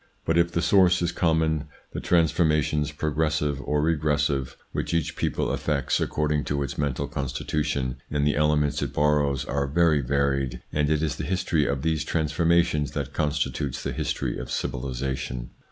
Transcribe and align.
But 0.25 0.35
if 0.35 0.51
the 0.51 0.63
source 0.63 1.03
is 1.03 1.11
common, 1.11 1.65
the 1.93 1.99
transformations 1.99 2.91
progressive 2.91 3.61
or 3.61 3.83
regres 3.83 3.91
ITS 3.91 3.93
INFLUENCE 3.93 4.29
ON 4.31 4.33
THEIR 4.33 4.33
EVOLUTION 4.33 4.33
99 4.33 4.45
sive 4.49 4.57
which 4.71 4.93
each 4.95 5.15
people 5.15 5.53
effects, 5.53 5.99
according 6.01 6.43
to 6.45 6.63
its 6.63 6.77
mental 6.79 7.07
constitution, 7.07 7.97
in 8.09 8.23
the 8.23 8.35
elements 8.35 8.81
it 8.81 8.93
borrows 8.93 9.45
are 9.45 9.67
very 9.67 10.01
varied; 10.01 10.63
and 10.73 10.89
it 10.89 11.03
is 11.03 11.17
the 11.17 11.23
history 11.23 11.67
of 11.67 11.83
these 11.83 12.03
transforma 12.03 12.63
tions 12.65 12.93
that 12.93 13.13
constitutes 13.13 13.83
the 13.83 13.93
history 13.93 14.39
of 14.39 14.49
civilisation. 14.49 15.51